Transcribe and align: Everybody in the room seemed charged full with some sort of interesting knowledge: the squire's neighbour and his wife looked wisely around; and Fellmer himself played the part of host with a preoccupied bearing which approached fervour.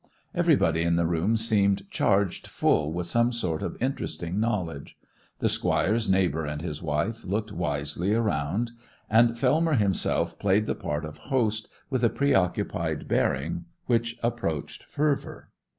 Everybody 0.33 0.81
in 0.81 0.95
the 0.95 1.05
room 1.05 1.37
seemed 1.37 1.87
charged 1.91 2.47
full 2.47 2.91
with 2.91 3.05
some 3.05 3.31
sort 3.31 3.61
of 3.61 3.77
interesting 3.79 4.39
knowledge: 4.39 4.97
the 5.37 5.47
squire's 5.47 6.09
neighbour 6.09 6.43
and 6.43 6.59
his 6.59 6.81
wife 6.81 7.23
looked 7.23 7.51
wisely 7.51 8.11
around; 8.11 8.71
and 9.11 9.37
Fellmer 9.37 9.75
himself 9.77 10.39
played 10.39 10.65
the 10.65 10.73
part 10.73 11.05
of 11.05 11.17
host 11.29 11.67
with 11.91 12.03
a 12.03 12.09
preoccupied 12.09 13.07
bearing 13.07 13.65
which 13.85 14.17
approached 14.23 14.81
fervour. 14.85 15.51